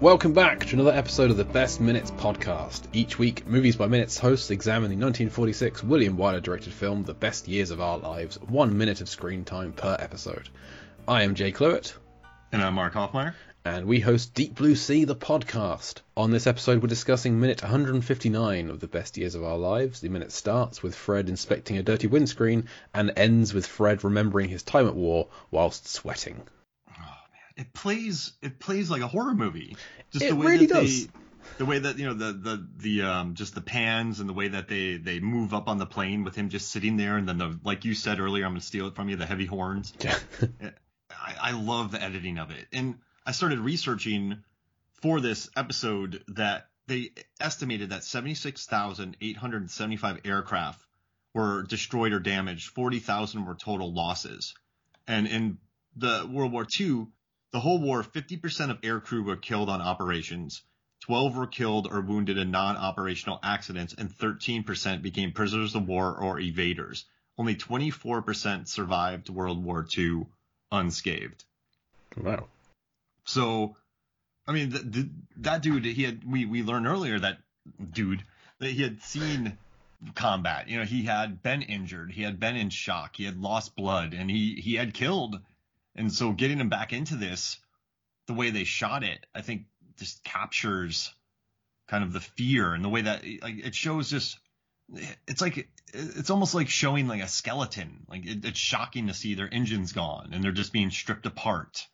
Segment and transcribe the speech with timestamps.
[0.00, 2.82] Welcome back to another episode of the Best Minutes podcast.
[2.92, 7.48] Each week, Movies by Minutes hosts examine the 1946 William Wyler directed film The Best
[7.48, 10.50] Years of Our Lives, one minute of screen time per episode.
[11.08, 11.94] I am Jay Cluett.
[12.52, 13.34] And I'm Mark Hoffmeyer.
[13.64, 16.02] And we host Deep Blue Sea, the podcast.
[16.16, 20.00] On this episode, we're discussing minute 159 of The Best Years of Our Lives.
[20.00, 24.62] The minute starts with Fred inspecting a dirty windscreen and ends with Fred remembering his
[24.62, 26.42] time at war whilst sweating
[27.58, 29.76] it plays it plays like a horror movie.
[30.12, 31.06] Just it the way really that does.
[31.06, 31.12] They,
[31.58, 34.46] the way that you know the the the um just the pans and the way
[34.48, 37.38] that they they move up on the plane with him just sitting there and then
[37.38, 39.92] the like you said earlier I'm gonna steal it from you the heavy horns.
[40.00, 40.16] Yeah.
[41.10, 44.44] I, I love the editing of it and I started researching
[45.02, 50.80] for this episode that they estimated that 76,875 aircraft
[51.34, 52.70] were destroyed or damaged.
[52.70, 54.54] 40,000 were total losses.
[55.06, 55.58] And in
[55.96, 57.08] the World War II,
[57.52, 60.62] the whole war, 50% of aircrew were killed on operations,
[61.00, 66.38] 12 were killed or wounded in non-operational accidents, and 13% became prisoners of war or
[66.38, 67.04] evaders.
[67.38, 70.26] Only 24% survived World War II
[70.72, 71.44] unscathed.
[72.16, 72.48] Wow.
[73.24, 73.76] So,
[74.46, 77.38] I mean, the, the, that dude, he had we we learned earlier that
[77.92, 78.24] dude
[78.58, 79.56] that he had seen
[80.14, 80.68] combat.
[80.68, 84.14] You know, he had been injured, he had been in shock, he had lost blood,
[84.14, 85.38] and he he had killed
[85.98, 87.58] and so getting them back into this,
[88.26, 89.64] the way they shot it, I think
[89.96, 91.12] just captures
[91.88, 94.38] kind of the fear and the way that like it shows just
[95.26, 98.06] it's like it's almost like showing like a skeleton.
[98.08, 101.86] Like it, it's shocking to see their engines gone and they're just being stripped apart.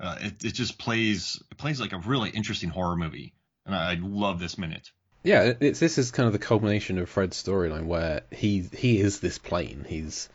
[0.00, 3.34] Uh, it, it just plays it plays like a really interesting horror movie,
[3.66, 4.90] and I, I love this minute.
[5.24, 9.18] Yeah, it's this is kind of the culmination of Fred's storyline where he he is
[9.18, 9.84] this plane.
[9.88, 10.28] He's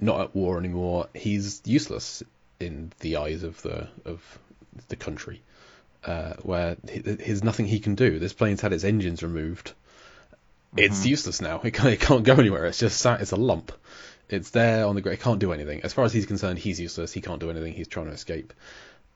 [0.00, 1.08] not at war anymore.
[1.14, 2.22] He's useless
[2.60, 4.38] in the eyes of the of
[4.88, 5.42] the country,
[6.04, 8.18] uh, where he, there's nothing he can do.
[8.18, 9.72] This plane's had its engines removed.
[10.70, 10.78] Mm-hmm.
[10.80, 11.60] It's useless now.
[11.62, 12.66] It can't, it can't go anywhere.
[12.66, 13.20] It's just sat.
[13.20, 13.72] It's a lump.
[14.28, 15.18] It's there on the ground.
[15.18, 15.82] It can't do anything.
[15.82, 17.12] As far as he's concerned, he's useless.
[17.12, 17.74] He can't do anything.
[17.74, 18.52] He's trying to escape.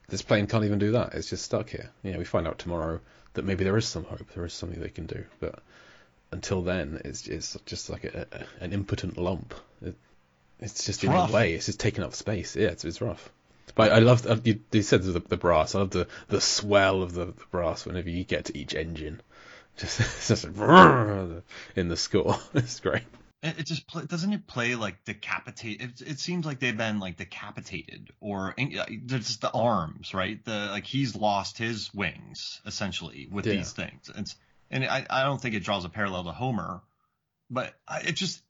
[0.09, 1.15] This plane can't even do that.
[1.15, 1.91] It's just stuck here.
[2.03, 3.01] You know, we find out tomorrow
[3.35, 4.31] that maybe there is some hope.
[4.35, 5.25] There is something they can do.
[5.41, 5.61] But
[6.31, 9.55] until then, it's it's just like a, a, an impotent lump.
[9.83, 9.97] It,
[10.61, 11.31] it's just it's in rough.
[11.31, 11.55] the way.
[11.55, 12.57] It's just taking up space.
[12.57, 13.31] Yeah, it's, it's rough.
[13.75, 15.75] But I love uh, you, you said the, the brass.
[15.75, 19.21] I love the, the swell of the, the brass whenever you get to each engine.
[19.77, 19.99] Just,
[20.29, 22.37] just in the score.
[22.55, 23.05] It's great.
[23.41, 25.81] It, just play, doesn't it play like decapitate?
[25.81, 28.57] It, it seems like they've been like decapitated or
[29.07, 30.45] just the arms, right?
[30.45, 33.55] The like he's lost his wings essentially with yeah.
[33.55, 34.11] these things.
[34.13, 34.35] It's,
[34.73, 36.83] and I, I don't think it draws a parallel to Homer,
[37.49, 38.43] but I, it just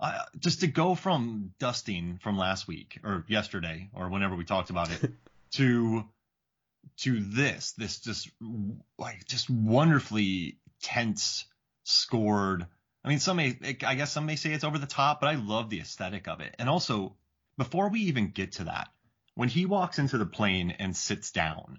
[0.00, 4.70] uh, just to go from dusting from last week or yesterday or whenever we talked
[4.70, 5.10] about it
[5.52, 6.04] to
[6.96, 8.30] to this this just
[8.98, 11.44] like just wonderfully tense
[11.84, 12.66] scored.
[13.04, 15.34] I mean some may i guess some may say it's over the top but i
[15.34, 16.54] love the aesthetic of it.
[16.58, 17.16] And also
[17.58, 18.88] before we even get to that
[19.34, 21.78] when he walks into the plane and sits down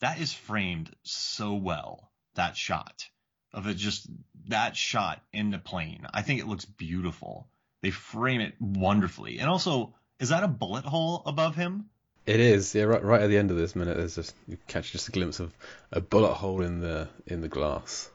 [0.00, 3.08] that is framed so well that shot
[3.54, 4.06] of it just
[4.48, 6.06] that shot in the plane.
[6.12, 7.48] I think it looks beautiful
[7.82, 9.38] they frame it wonderfully.
[9.38, 11.86] And also, is that a bullet hole above him?
[12.24, 12.74] It is.
[12.74, 15.12] Yeah, right, right at the end of this minute, there's just you catch just a
[15.12, 15.52] glimpse of
[15.90, 18.08] a bullet hole in the in the glass.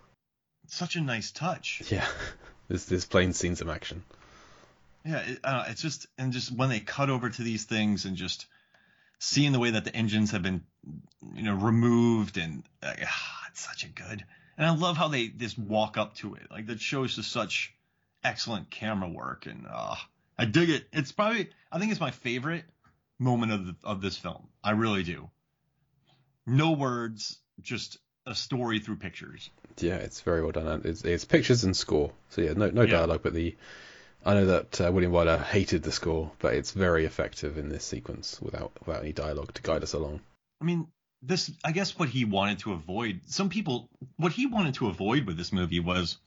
[0.68, 1.84] Such a nice touch.
[1.90, 2.08] Yeah,
[2.70, 4.04] this this plane scene some action.
[5.06, 8.16] Yeah, it, uh, it's just and just when they cut over to these things and
[8.16, 8.46] just
[9.20, 10.64] seeing the way that the engines have been,
[11.34, 12.94] you know, removed and uh,
[13.50, 14.24] it's such a good.
[14.58, 16.48] And I love how they just walk up to it.
[16.50, 17.74] Like that shows just such
[18.24, 19.96] excellent camera work, and uh,
[20.38, 20.88] I dig it.
[20.92, 22.66] It's probably I think it's my favorite
[23.20, 24.48] moment of the, of this film.
[24.64, 25.30] I really do.
[26.46, 29.50] No words, just a story through pictures.
[29.80, 30.82] Yeah, it's very well done.
[30.86, 32.12] It's, it's pictures and score.
[32.30, 32.92] So yeah, no no yeah.
[32.92, 33.56] dialogue, but the
[34.26, 37.86] I know that uh, William Wyler hated the score, but it's very effective in this
[37.86, 40.20] sequence without without any dialogue to guide us along.
[40.62, 40.88] I mean,
[41.22, 43.22] this I guess what he wanted to avoid.
[43.26, 46.18] Some people what he wanted to avoid with this movie was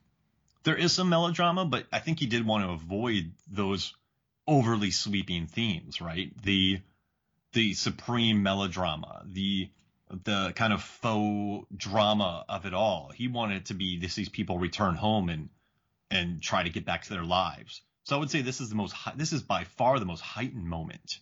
[0.63, 3.95] there is some melodrama, but I think he did want to avoid those
[4.47, 6.33] overly sweeping themes, right?
[6.43, 6.81] The
[7.53, 9.71] the supreme melodrama, the
[10.25, 13.13] the kind of faux drama of it all.
[13.15, 15.49] He wanted it to be this these people return home and
[16.11, 17.83] and try to get back to their lives.
[18.05, 20.65] So I would say this is the most this is by far the most heightened
[20.65, 21.21] moment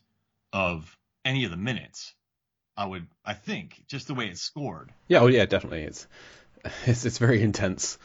[0.53, 2.15] of any of the minutes.
[2.77, 4.93] I would I think just the way it's scored.
[5.07, 5.83] Yeah, oh yeah, definitely.
[5.83, 6.07] It's
[6.87, 7.99] it's it's very intense.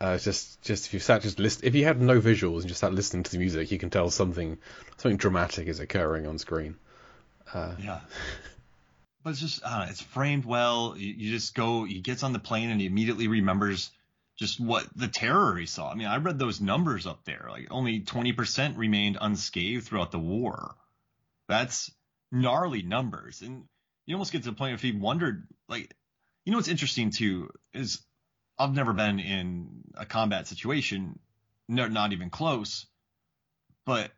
[0.00, 2.80] Uh, just just if you sat just list if you had no visuals and just
[2.80, 4.58] sat listening to the music, you can tell something
[4.96, 6.76] something dramatic is occurring on screen.
[7.52, 8.00] Uh, yeah.
[9.22, 10.94] but it's just it's framed well.
[10.96, 13.90] You, you just go, he gets on the plane and he immediately remembers
[14.36, 15.90] just what the terror he saw.
[15.90, 17.46] I mean, I read those numbers up there.
[17.50, 20.74] Like only 20% remained unscathed throughout the war.
[21.48, 21.90] That's
[22.32, 23.42] gnarly numbers.
[23.42, 23.64] And
[24.06, 25.94] you almost get to the point if he wondered, like,
[26.44, 28.02] you know what's interesting too is
[28.58, 31.18] I've never been in a combat situation,
[31.68, 32.86] no, not even close.
[33.84, 34.12] But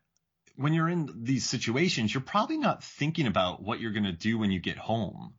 [0.56, 4.38] when you're in these situations, you're probably not thinking about what you're going to do
[4.38, 5.34] when you get home.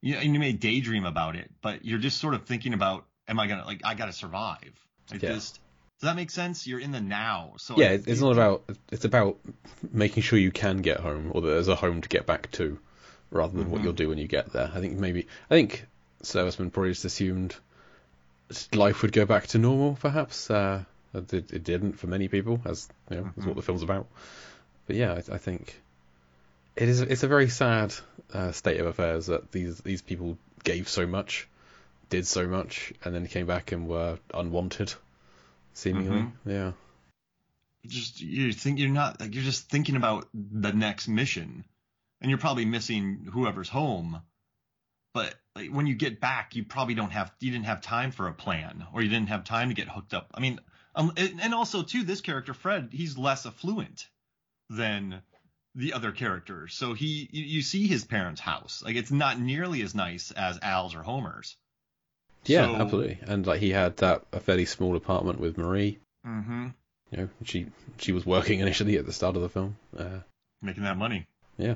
[0.00, 3.46] You, you may daydream about it, but you're just sort of thinking about, am I
[3.46, 4.72] gonna like I gotta survive?
[5.10, 5.34] Like Yeah.
[5.34, 5.60] just
[6.00, 6.66] does that make sense?
[6.66, 7.52] You're in the now.
[7.58, 8.64] So Yeah, it's, it's not about.
[8.90, 9.38] It's about
[9.92, 12.80] making sure you can get home, or that there's a home to get back to,
[13.30, 13.84] rather than what Mhm.
[13.84, 14.72] you'll do when you get there.
[14.74, 15.28] I think maybe.
[15.48, 15.86] I think
[16.22, 17.54] servicemen probably just assumed
[18.74, 19.96] life would go back to normal.
[20.00, 20.84] Perhaps uh,
[21.14, 24.06] it, it didn't for many people, as you know, is what the film's about.
[24.86, 25.80] But yeah, I, I think
[26.76, 27.00] it is.
[27.00, 27.94] It's a very sad
[28.32, 31.48] uh, state of affairs that these these people gave so much,
[32.08, 34.94] did so much, and then came back and were unwanted,
[35.74, 36.22] seemingly.
[36.22, 36.32] Mhm.
[36.46, 36.72] Yeah.
[37.86, 41.64] just you think you're not like you're just thinking about the next mission
[42.20, 44.22] and you're probably missing whoever's home
[45.12, 48.28] but like, when you get back you probably don't have you didn't have time for
[48.28, 50.58] a plan or you didn't have time to get hooked up i mean
[50.94, 54.08] um, and and also too this character fred he's less affluent
[54.70, 55.20] than
[55.74, 59.82] the other characters so he you, you see his parents house like it's not nearly
[59.82, 61.56] as nice as al's or homer's
[62.44, 63.18] Yeah, So- absolutely.
[63.26, 65.98] And like he had that a fairly small apartment with Marie.
[66.26, 66.68] mm-hmm.
[67.10, 67.66] You know, she
[67.98, 69.76] she was working initially at the start of the film.
[69.96, 70.20] Uh,
[70.60, 71.26] making that money
[71.58, 71.74] yeah,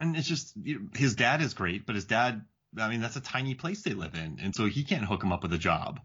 [0.00, 2.44] And it's just you know, his dad is great, but his dad,
[2.76, 5.32] I mean, that's a tiny place they live in, and so he can't hook him
[5.32, 6.00] up with a job.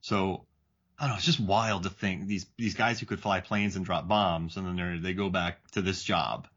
[0.00, 0.46] So
[0.98, 1.16] I don't know.
[1.16, 4.56] It's just wild to think these these guys who could fly planes and drop bombs,
[4.56, 6.48] and then they they go back to this job.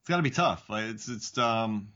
[0.00, 0.64] It's got to be tough.
[0.70, 1.88] It's it's um,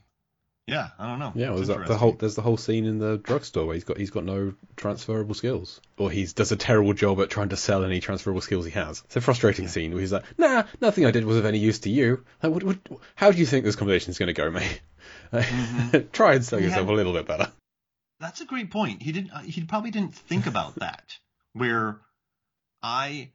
[0.67, 1.31] yeah, I don't know.
[1.35, 1.53] yeah.
[1.53, 4.09] There's that, the whole there's the whole scene in the drugstore where he's got he's
[4.11, 7.99] got no transferable skills, or he does a terrible job at trying to sell any
[7.99, 9.01] transferable skills he has.
[9.05, 11.79] It's a frustrating scene where he's like, Nah, nothing I did was of any use
[11.79, 12.23] to you.
[12.41, 12.77] Like, what, what,
[13.15, 14.81] how do you think this conversation is going to go, mate?
[15.31, 16.11] Mhm.
[16.11, 17.51] Try and sell yourself a little bit better.
[18.19, 19.01] That's a great point.
[19.03, 19.31] He didn't.
[19.31, 21.17] uh, He probably didn't think about that.
[21.53, 21.99] Where
[22.81, 23.31] I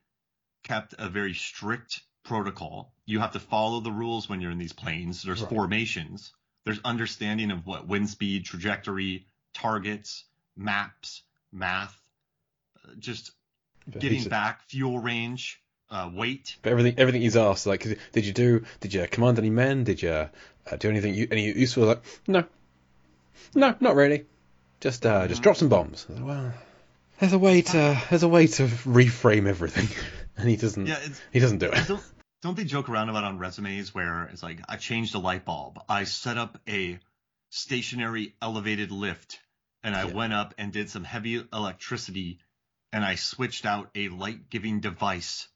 [0.65, 2.93] kept a very strict protocol.
[3.07, 5.23] You have to follow the rules when you're in these planes.
[5.23, 5.51] There's Right.
[5.51, 6.33] formations.
[6.71, 10.23] There's understanding of what wind speed, trajectory, targets,
[10.57, 11.99] maps, math,
[12.85, 13.33] uh, just
[13.89, 16.59] But getting back, fuel range, uh, weight.
[16.63, 19.83] But everything, everything he's asked, like, did you do, did you command any men?
[19.83, 20.29] Did you uh,
[20.79, 21.87] do anything, any useful?
[21.87, 22.45] Like, no,
[23.57, 24.27] no, not really.
[24.79, 25.43] Just, uh, just Mhm.
[25.43, 26.07] drop some bombs.
[26.09, 26.55] Well,
[27.19, 29.89] there's a way to, there's a way to reframe everything,
[30.37, 31.01] and he doesn't, Yeah,
[31.33, 31.91] he doesn't do it.
[32.43, 35.79] Don't they joke around about on resumes where it's like I changed a light bulb,
[35.89, 36.99] I set up a
[37.51, 39.41] stationary elevated lift,
[39.83, 40.15] and I Yeah.
[40.15, 42.39] went up and did some heavy electricity,
[42.93, 45.49] and I switched out a light giving device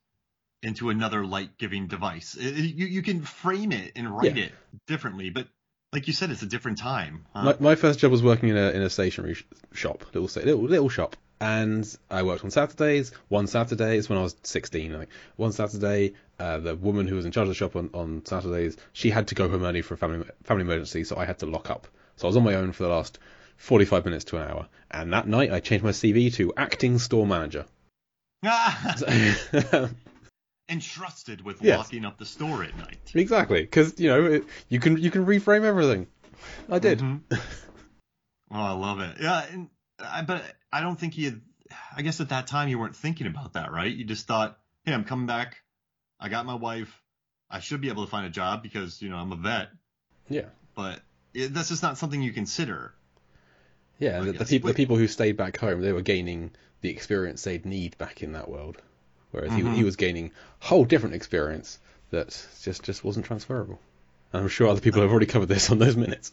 [0.62, 2.34] into another light giving device.
[2.36, 4.44] It- you you can frame it and write Yeah.
[4.44, 4.52] it
[4.86, 5.48] differently, but
[5.92, 7.26] like you said, it's a different time.
[7.34, 7.44] huh?
[7.44, 10.64] My, my first job was working in a in a stationery sh- shop, little little
[10.64, 13.12] little shop, and I worked on Saturdays.
[13.28, 14.94] One Saturday is when I was 16.
[14.94, 17.90] I think one Saturday, uh, the woman who was in charge of the shop on,
[17.92, 21.26] on Saturdays, she had to go home early for a family family emergency, so I
[21.26, 21.86] had to lock up.
[22.16, 23.18] So I was on my own for the last
[23.58, 27.26] 45 minutes to an hour, and that night I changed my CV to acting store
[27.26, 27.66] manager.
[28.96, 29.88] So-
[30.70, 31.76] Entrusted with Yes.
[31.78, 32.96] locking up the store at night.
[33.14, 36.06] exactly, because you know it, you can you can reframe everything.
[36.70, 36.98] I did.
[37.04, 37.20] Mhm.
[38.50, 39.16] Oh, I love it.
[39.20, 40.42] Yeah, and I but
[40.74, 41.40] I don't think you.
[41.96, 43.94] I guess at that time you weren't thinking about that, right?
[43.94, 45.62] You just thought, "Hey, I'm coming back.
[46.18, 47.00] I got my wife.
[47.48, 49.68] I should be able to find a job because you know I'm a vet."
[50.28, 50.46] Yeah.
[50.74, 51.00] But
[51.32, 52.92] it, that's just not something you consider.
[54.00, 56.50] Yeah, the, the people the people who stayed back home, they were gaining
[56.80, 58.76] the experience they'd need back in that world,
[59.30, 59.70] whereas Mhm.
[59.70, 61.78] he, he was gaining a whole different experience
[62.10, 62.28] that
[62.62, 63.80] just just wasn't transferable.
[64.32, 66.32] And I'm sure other people have already covered this on those minutes.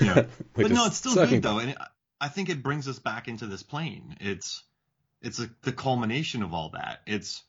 [0.00, 0.26] Yeah.
[0.54, 1.74] But no, it's still good though, and
[2.20, 4.16] I think it brings us back into this plane.
[4.20, 4.62] It's
[5.22, 7.00] it's a, the culmination of all that.
[7.06, 7.42] It's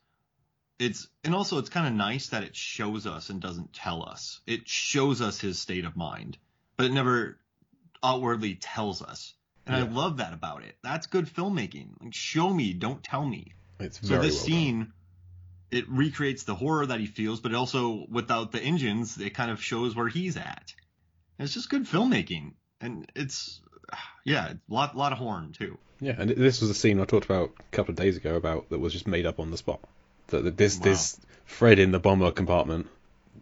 [0.79, 4.41] it's and also it's kind of nice that it shows us and doesn't tell us.
[4.47, 6.37] It shows us his state of mind,
[6.77, 7.37] but it never
[8.03, 9.33] outwardly tells us.
[9.67, 10.75] And I love that about it.
[10.83, 12.01] That's good filmmaking.
[12.01, 13.53] Like show me, don't tell me.
[13.79, 14.93] It's So this well scene,
[15.69, 19.61] it recreates the horror that he feels, but also without the engines, it kind of
[19.61, 20.73] shows where he's at.
[21.37, 23.61] And it's just good filmmaking, and it's
[24.23, 25.77] yeah, a lot lot of horn too.
[25.99, 28.69] Yeah, and this was a scene I talked about a couple of days ago about
[28.69, 29.79] that was just made up on the spot.
[30.27, 30.83] That, that this Wow.
[30.85, 32.87] this Fred in the bomber compartment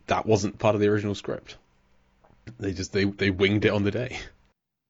[0.08, 1.56] that wasn't part of the original script.
[2.60, 4.20] They just they they winged it on the day,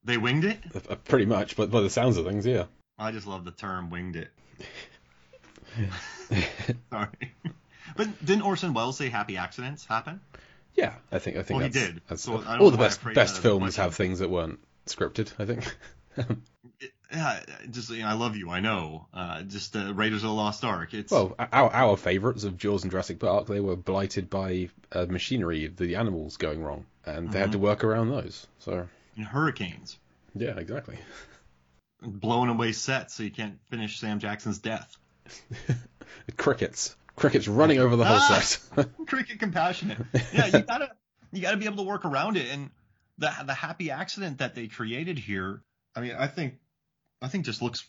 [0.04, 0.60] They winged it.
[0.90, 1.56] Uh, pretty much.
[1.56, 2.66] But by the sounds of things, yeah.
[2.98, 4.30] I just love the term "winged it."
[6.92, 7.34] Sorry,
[7.96, 10.20] but didn't Orson Welles say happy accidents happen?
[10.76, 12.02] Yeah, I think I think Well, he did.
[12.08, 14.60] That's, So all the best best that as a films have things that weren't
[14.96, 15.32] scripted.
[15.40, 15.76] I think.
[17.12, 17.40] Yeah,
[17.72, 18.52] just you know, I love you.
[18.52, 19.08] I know.
[19.12, 20.94] Uh, just uh, Raiders of the Lost Ark.
[20.94, 25.08] It's well, our our favourites of Jaws and Jurassic Park, they were blighted by uh,
[25.10, 28.46] machinery, the animals going wrong, and they had to work around those.
[28.60, 29.98] So and hurricanes
[30.36, 31.00] yeah, exactly.
[32.04, 34.96] blowing away sets so you can't finish Sam Jackson's death.
[36.38, 38.40] Crickets, crickets running over the whole Ah!
[38.42, 38.88] set.
[39.08, 39.98] Cricket compassionate.
[40.32, 40.92] Yeah, you gotta
[41.32, 42.70] you gotta be able to work around it, and
[43.20, 45.62] the the happy accident that they created here.
[45.96, 46.56] I mean, I think
[47.22, 47.86] I think just looks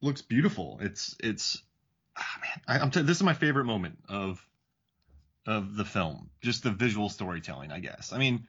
[0.00, 0.78] looks beautiful.
[0.80, 1.60] It's it's
[2.16, 2.62] ah, man.
[2.68, 4.40] I, I'm t- this is my favorite moment of
[5.46, 6.30] of the film.
[6.42, 8.12] Just the visual storytelling, I guess.
[8.12, 8.46] I mean,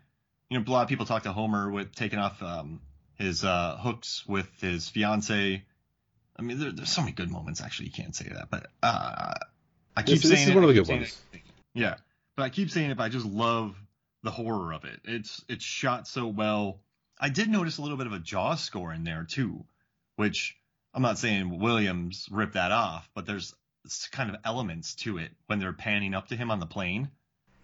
[0.49, 2.81] you know, a lot of people talk to Homer with taking off um,
[3.15, 5.63] his uh, hooks with his fiance.
[6.35, 7.61] I mean, there, there's so many good moments.
[7.61, 9.33] Actually, you can't say that, but uh,
[9.95, 11.19] I keep This- this is it, one of the good ones.
[11.33, 11.41] it.
[11.73, 11.95] Yeah,
[12.35, 12.97] but I keep saying it.
[12.97, 13.75] But I just love
[14.27, 14.99] the horror of it.
[15.05, 16.81] It's it's shot so well.
[17.17, 19.63] I did notice a little bit of a jaw score in there too,
[20.17, 20.57] which
[20.93, 23.55] I'm not saying Williams ripped that off, but there's
[24.11, 27.09] kind of elements to it when they're panning up to him on the plane.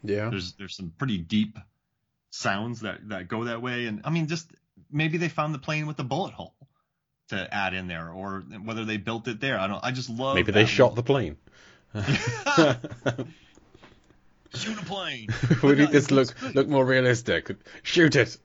[0.04, 1.60] yeah, There's there's some pretty deep
[2.30, 4.50] sounds that that go that way, and I mean just
[4.90, 6.56] maybe they found the plane with the bullet hole
[7.28, 9.60] to add in there, or whether they built it there.
[9.60, 9.84] I don't.
[9.84, 10.36] I just love.
[10.36, 11.36] maybe they shot the plane.
[14.56, 15.28] shoot a plane.
[15.50, 16.56] we But need no, this look good.
[16.56, 17.56] look more realistic.
[17.84, 18.38] Shoot it.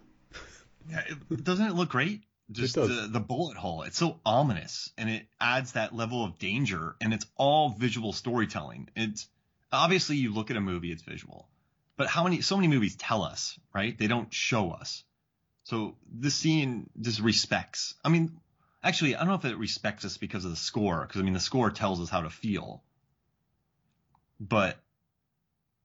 [0.90, 2.22] Yeah, it, doesn't it look great?
[2.50, 3.82] Just the, the bullet hole.
[3.82, 8.88] It's so ominous and it adds that level of danger and it's all visual storytelling.
[8.96, 9.28] It's
[9.70, 11.46] obviously you look at a movie, it's visual.
[11.98, 13.96] But how many so many movies tell us, right?
[13.98, 15.04] They don't show us.
[15.64, 17.94] So this scene just respects.
[18.02, 18.40] I mean,
[18.82, 21.34] actually, I don't know if it respects us because of the score, because I mean
[21.34, 22.82] the score tells us how to feel.
[24.40, 24.78] But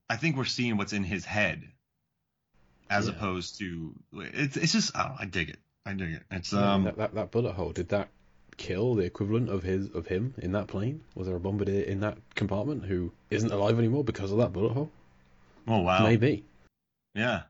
[0.08, 1.62] I think we're seeing what's in his head
[2.90, 3.12] as Yeah.
[3.14, 5.58] opposed to it's it's just I don't I dig it.
[5.86, 6.22] I dig it.
[6.30, 8.08] It's Yeah, um that, that that bullet hole did that
[8.56, 11.02] kill the equivalent of his of him in that plane?
[11.14, 14.72] Was there a bombardier in that compartment who isn't alive anymore because of that bullet
[14.72, 14.90] hole?
[15.66, 16.44] oh wow Maybe.
[17.14, 17.42] yeah.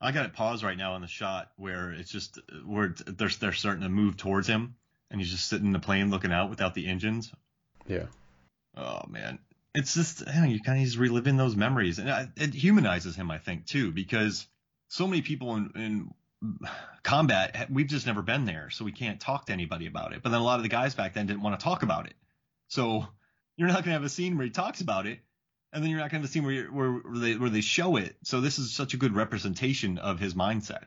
[0.00, 3.52] I got it paused right now on the shot where it's just where they're they're
[3.52, 4.76] starting to move towards him
[5.10, 7.32] and he's just sitting in the plane looking out without the engines.
[7.86, 8.06] Yeah.
[8.76, 9.38] Oh man,
[9.74, 13.16] it's just you, know, you kind of just reliving those memories, and I- it humanizes
[13.16, 14.46] him, I think, too, because
[14.88, 16.10] so many people in, in
[17.02, 20.22] combat we've just never been there, so we can't talk to anybody about it.
[20.22, 22.14] But then a lot of the guys back then didn't want to talk about it,
[22.68, 23.06] so
[23.56, 25.20] you're not gonna have a scene where he talks about it,
[25.72, 27.96] and then you're not gonna have a scene where where, where they where they show
[27.96, 28.16] it.
[28.22, 30.84] So this is such a good representation of his mindset.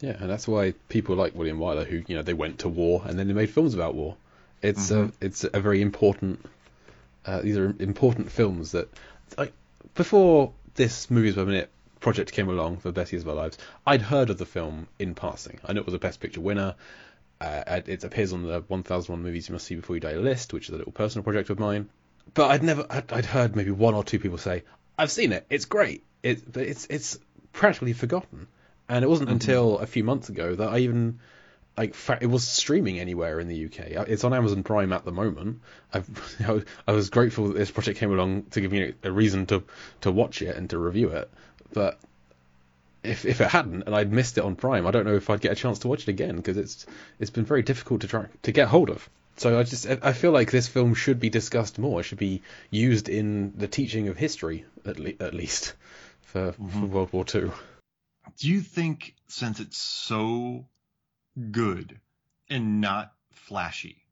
[0.00, 3.02] Yeah, and that's why people like William Wyler, who you know they went to war
[3.04, 4.16] and then they made films about war.
[4.62, 5.24] It's a mm-hmm.
[5.24, 6.44] it's a very important.
[7.28, 8.88] Uh, these are important films that,
[9.36, 9.52] like,
[9.94, 11.68] before this movies per minute
[12.00, 15.14] project came along for Best Years of Our Lives, I'd heard of the film in
[15.14, 15.58] passing.
[15.62, 16.74] I know it was a Best Picture winner.
[17.38, 20.70] Uh, it appears on the 1001 movies you must see before you die list, which
[20.70, 21.90] is a little personal project of mine.
[22.32, 24.64] But I'd never, I'd, I'd heard maybe one or two people say,
[24.96, 25.44] "I've seen it.
[25.50, 27.18] It's great." It, but it's it's
[27.52, 28.46] practically forgotten.
[28.88, 31.20] And it wasn't until a few months ago that I even
[31.78, 33.96] like it was streaming anywhere in the UK.
[33.96, 35.60] Uh, It's on Amazon Prime at the moment.
[35.94, 39.62] I've, I was grateful that this project came along to give me a reason to
[40.02, 41.30] to watch it and to review it.
[41.72, 41.98] But
[43.02, 45.40] if if it hadn't and I'd missed it on Prime, I don't know if I'd
[45.40, 46.84] get a chance to watch it again because it's
[47.20, 49.08] it's been very difficult to try to get hold of.
[49.36, 52.00] So I just I I feel like this film should be discussed more.
[52.00, 55.74] It should be used in the teaching of history at, le- at least
[56.22, 57.52] for, for World War Two.
[58.38, 60.66] Do you think since it's so
[61.50, 62.00] good
[62.48, 64.04] and not flashy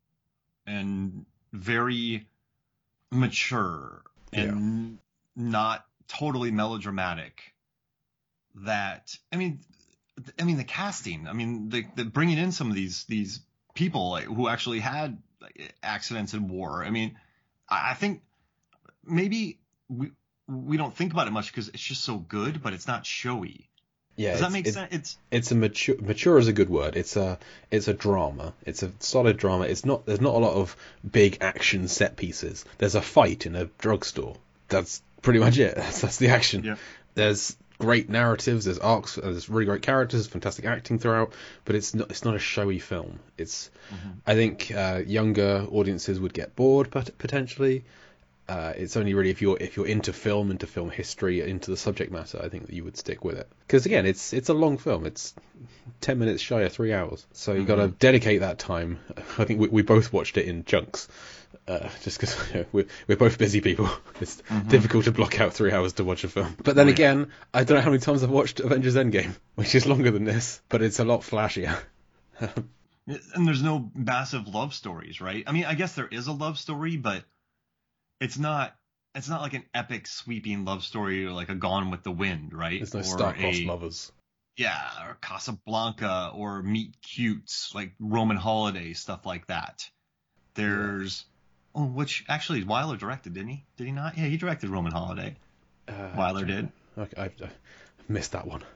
[0.67, 2.27] and very
[3.11, 4.03] mature
[4.33, 4.99] and
[5.35, 7.55] not totally melodramatic
[8.55, 9.61] that I mean
[10.39, 13.41] I mean the casting I mean the, the bringing in some of these these
[13.75, 15.19] people like, who actually had
[15.83, 17.19] accidents in war I mean
[17.69, 18.23] I, I think
[19.05, 20.11] maybe we
[20.49, 23.69] we don't think about it much because it's just so good but it's not showy
[24.17, 26.97] Yeah, does that make sense it's it's a mature mature is a good word.
[26.97, 27.39] It's a
[27.71, 28.55] it's a drama.
[28.65, 29.65] It's a solid drama.
[29.65, 30.77] It's not there's not a lot of
[31.09, 32.65] big action set pieces.
[32.79, 34.37] There's a fight in a drugstore.
[34.69, 35.75] That's pretty much it.
[35.77, 36.65] That's, that's the action.
[36.65, 36.77] Yeah.
[37.15, 38.65] there's great narratives.
[38.65, 39.17] There's arcs.
[39.17, 41.33] There's really great characters fantastic acting throughout
[41.67, 43.19] but it's not it's not a showy film.
[43.37, 43.71] It's
[44.27, 47.85] i think uh, younger audiences would get bored pot- potentially
[48.49, 51.77] Uh, it's only really if you're if you're into film, into film history, into the
[51.77, 53.49] subject matter, I think that you would stick with it.
[53.67, 55.05] Because again, it's it's a long film.
[55.05, 55.35] It's
[56.01, 57.67] ten minutes shy of three hours, so you mm-hmm.
[57.67, 59.01] got to dedicate that time.
[59.39, 61.09] I think we, we both watched it in chunks,
[61.67, 63.89] uh, just because you know, we're we're both busy people.
[64.21, 64.69] It's mm-hmm.
[64.69, 66.57] difficult to block out three hours to watch a film.
[66.63, 69.87] But then again, I don't know how many times I've watched Avengers Endgame, which is
[69.87, 71.77] longer than this, but it's a lot flashier.
[72.41, 75.45] and there's no massive love stories, right?
[75.47, 77.25] I mean, I guess there is a love story, but
[78.21, 78.75] it's not
[79.15, 82.53] it's not like an epic sweeping love story or like a Gone with the Wind,
[82.53, 82.79] right?
[82.79, 84.13] There's no star-crossed lovers.
[84.57, 89.89] Yeah, or Casablanca or Meet Cutes, like Roman Holiday stuff like that.
[90.55, 91.25] There's
[91.75, 93.65] oh, which actually Wyler directed, didn't he?
[93.77, 94.17] Did he not?
[94.17, 95.37] Yeah, he directed Roman Holiday.
[95.89, 96.69] Uh, Wyler did.
[96.99, 97.51] Okay, I, I
[98.09, 98.63] missed that one.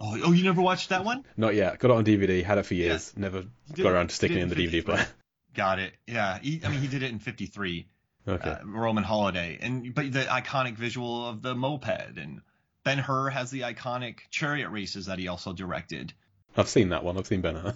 [0.00, 1.24] Oh, oh, you never watched that one?
[1.36, 1.78] Not yet.
[1.78, 2.42] Got it on DVD.
[2.42, 3.12] Had it for years.
[3.14, 3.22] Yeah.
[3.22, 3.44] Never
[3.76, 5.06] got around to sticking it in the DVD player.
[5.54, 5.94] Got it.
[6.08, 6.40] Yeah.
[6.40, 7.86] He, I mean, he did it in '53.
[8.26, 8.50] Okay.
[8.50, 12.40] Uh, Roman Holiday, and but the iconic visual of the moped, and
[12.82, 16.12] Ben Hur has the iconic chariot races that he also directed.
[16.56, 17.18] I've seen that one.
[17.18, 17.74] I've seen Ben Hur.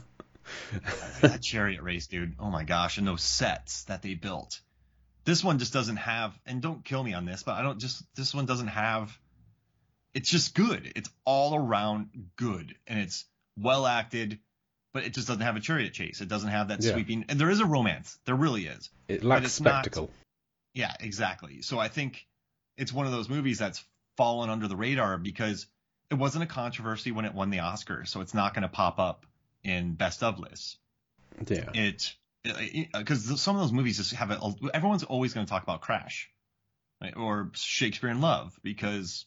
[1.21, 2.35] that chariot race, dude.
[2.39, 4.61] Oh my gosh, and those sets that they built.
[5.25, 8.03] This one just doesn't have, and don't kill me on this, but I don't just
[8.15, 9.19] this one doesn't have.
[10.15, 10.91] It's just good.
[10.97, 13.27] It's all around good, and it's
[13.59, 14.39] well acted,
[14.93, 16.23] but it just doesn't have a chariot chase.
[16.23, 16.93] It doesn't have that yeah.
[16.93, 17.27] sweeping.
[17.29, 18.19] And there is a romance.
[18.25, 18.89] There really is.
[19.07, 20.05] It lacks spectacle.
[20.05, 20.11] Not,
[20.75, 21.63] yeah, exactly.
[21.63, 22.27] So I think
[22.77, 23.85] it's one of those movies that's
[24.17, 25.67] fallen under the radar because
[26.11, 28.99] it wasn't a controversy when it won the Oscar, so it's not going to pop
[28.99, 29.27] up
[29.63, 30.79] in best of lists.
[31.47, 31.71] Yeah.
[31.75, 34.39] It because some of those movies just have it.
[34.73, 36.31] Everyone's always going to talk about Crash,
[37.01, 37.15] right?
[37.17, 39.27] or Shakespeare in Love because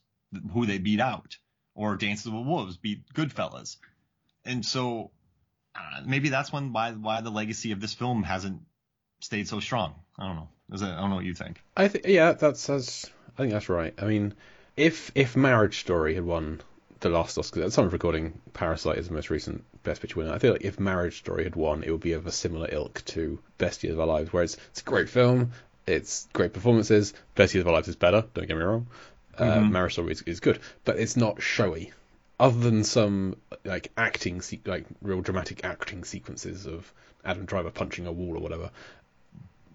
[0.53, 1.37] who they beat out,
[1.75, 3.77] or Dances with Wolves beat Goodfellas,
[4.45, 5.11] and so
[5.75, 8.61] uh, maybe that's one why why the legacy of this film hasn't
[9.19, 9.95] stayed so strong.
[10.17, 10.49] I don't know.
[10.73, 10.87] Is it?
[10.87, 11.61] I don't know what you think.
[11.75, 13.05] I think yeah, that's, that's
[13.37, 13.93] I think that's right.
[13.99, 14.33] I mean,
[14.77, 16.61] if if Marriage Story had won
[17.01, 20.33] the last Oscar, at time of recording, Parasite is the most recent Best Picture winner.
[20.33, 23.03] I feel like if Marriage Story had won, it would be of a similar ilk
[23.05, 25.51] to Best Years of Our Lives, where it's, it's a great film,
[25.87, 27.13] it's great performances.
[27.35, 28.23] Best Years of Our Lives is better.
[28.33, 28.87] Don't get me wrong.
[29.37, 29.71] Uh, mm-hmm.
[29.71, 31.91] Marriage Story is, is good, but it's not showy.
[32.39, 36.91] Other than some like acting, like real dramatic acting sequences of
[37.23, 38.71] Adam Driver punching a wall or whatever,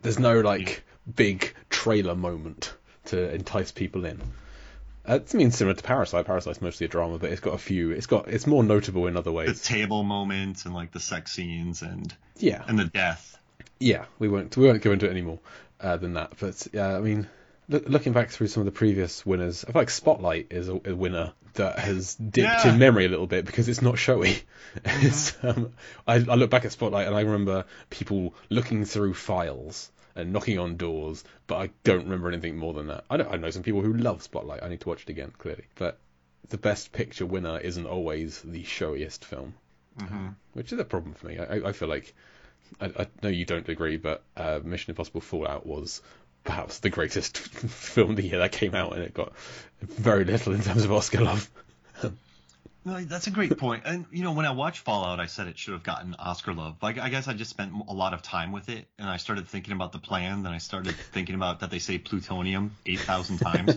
[0.02, 2.74] there's no like big trailer moment
[3.06, 4.20] to entice people in.
[5.08, 6.26] Uh, it means similar to Parasite.
[6.26, 7.92] Parasite's mostly a drama, but it's got a few.
[7.92, 9.60] It's got it's more notable in other ways.
[9.60, 13.38] The table moments and like the sex scenes and yeah, and the death.
[13.78, 15.38] Yeah, we won't we won't go into it any more
[15.80, 16.32] uh, than that.
[16.40, 17.28] But yeah, I mean,
[17.68, 20.80] look, looking back through some of the previous winners, I feel like Spotlight is a,
[20.84, 22.68] a winner that has dipped yeah.
[22.68, 24.38] in memory a little bit because it's not showy.
[24.76, 25.46] Mm-hmm.
[25.48, 25.72] um,
[26.06, 30.58] I, I look back at Spotlight and I remember people looking through files and knocking
[30.58, 33.04] on doors, but I don't remember anything more than that.
[33.08, 34.62] I, I know some people who love Spotlight.
[34.62, 35.64] I need to watch it again, clearly.
[35.76, 35.98] But
[36.50, 39.54] the best picture winner isn't always the showiest film,
[39.98, 40.28] mm-hmm.
[40.52, 41.38] which is a problem for me.
[41.38, 42.14] I, I feel like
[42.80, 46.02] I, I, know you don't agree, but uh, Mission Impossible Fallout was
[46.46, 49.32] perhaps the greatest film of the year that came out, and it got
[49.82, 51.50] very little in terms of Oscar love.
[52.86, 53.82] No, that's a great point.
[53.84, 56.76] And you know, when I watched Fallout, I said it should have gotten Oscar love.
[56.80, 59.48] Like, I guess I just spent a lot of time with it, and I started
[59.48, 60.44] thinking about the plan.
[60.44, 63.76] Then I started thinking about that they say plutonium eight thousand times,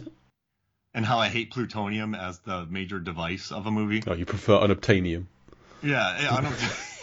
[0.93, 4.03] and how I hate plutonium as the major device of a movie.
[4.05, 5.25] Oh, you prefer unobtainium?
[5.82, 6.41] Yeah, yeah, I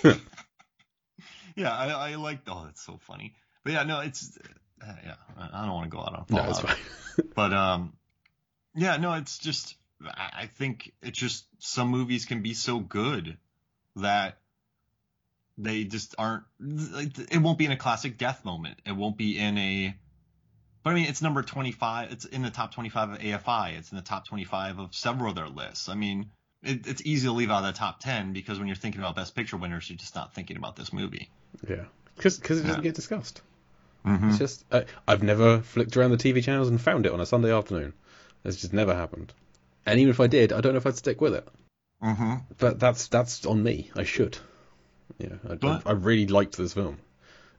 [0.05, 0.21] don't.
[1.57, 2.43] yeah, I, I like.
[2.47, 3.35] Oh, that's so funny.
[3.65, 4.39] But yeah, no, it's.
[4.83, 6.45] Uh, yeah, I don't want to go out on Fallout.
[6.45, 7.29] No, it's fine.
[7.35, 7.93] but um,
[8.75, 13.37] yeah, no, it's just I think it's just some movies can be so good
[13.97, 14.39] that
[15.57, 16.45] they just aren't.
[16.61, 18.81] It won't be in a classic death moment.
[18.85, 19.95] It won't be in a.
[20.83, 22.13] But I mean, it's number 25.
[22.13, 23.79] It's in the top 25 of AFI.
[23.79, 25.89] It's in the top 25 of several of their lists.
[25.89, 26.31] I mean,
[26.63, 29.17] it, it's easy to leave out of the top 10 because when you're thinking about
[29.17, 31.31] Best Picture winners, you're just not thinking about this movie.
[31.67, 32.81] Yeah, because it doesn't yeah.
[32.81, 33.41] get discussed.
[34.07, 34.29] Mm-hmm.
[34.29, 37.27] It's just uh, I've never flicked around the TV channels and found it on a
[37.27, 37.93] Sunday afternoon.
[38.45, 39.33] It's just never happened.
[39.85, 41.49] And even if I did, I don't know if I'd stick with it.
[42.03, 42.35] Mm-hmm.
[42.59, 43.91] But that's that's on me.
[43.97, 44.39] I should.
[45.19, 46.99] Yeah, I, I, I really liked this film.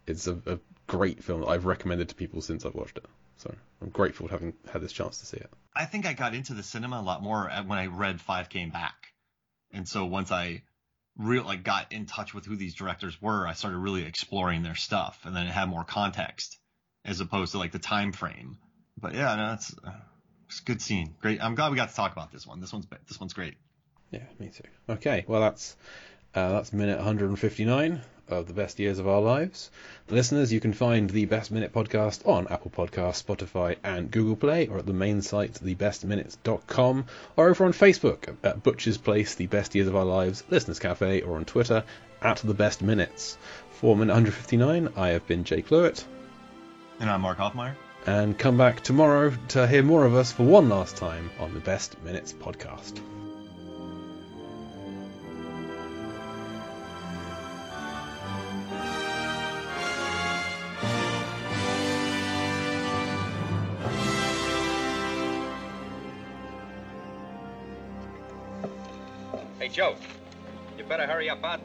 [0.05, 3.05] It's a, a, great film that I've recommended to people since I've watched it.
[3.37, 5.49] So I'm grateful for having had this chance to see it.
[5.75, 8.69] I think I got into the cinema a lot more when I read Five Came
[8.69, 8.95] Back,
[9.71, 10.63] and so once I
[11.17, 14.75] real like got in touch with who these directors were, I started really exploring their
[14.75, 16.57] stuff, and then it had more context
[17.05, 18.57] as opposed to like the time frame.
[18.99, 19.73] But yeah, no, it's
[20.47, 21.15] it's a good scene.
[21.21, 21.43] Great.
[21.43, 22.59] I'm glad we got to talk about this one.
[22.61, 23.55] This one's this one's great.
[24.11, 24.63] Yeah, me too.
[24.89, 25.75] Okay, well that's
[26.33, 28.01] uh, that's minute 159.
[28.29, 29.71] Of the best years of our lives.
[30.09, 34.67] Listeners, you can find the Best Minute podcast on Apple Podcasts, Spotify, and Google Play,
[34.67, 37.05] or at the main site, thebestminutes.com,
[37.37, 41.21] or over on Facebook at Butch's Place, The Best Years of Our Lives, Listeners Cafe,
[41.21, 41.85] or on Twitter
[42.21, 43.37] at The Best Minutes.
[43.71, 46.03] For minute 159, I have been Jake Lewitt.
[46.99, 47.75] And I'm Mark Hoffmeyer.
[48.05, 51.59] And come back tomorrow to hear more of us for one last time on the
[51.59, 52.99] Best Minutes podcast.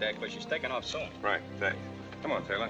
[0.03, 1.07] There because she's taking off soon.
[1.23, 1.79] Right, thanks.
[2.23, 2.69] Come on, Taylor.